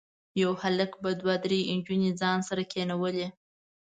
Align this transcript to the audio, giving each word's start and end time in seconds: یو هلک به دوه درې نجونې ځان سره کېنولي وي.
یو 0.41 0.51
هلک 0.61 0.91
به 1.01 1.11
دوه 1.21 1.35
درې 1.45 1.59
نجونې 1.77 2.11
ځان 2.21 2.37
سره 2.49 2.63
کېنولي 2.71 3.19
وي. 3.25 3.29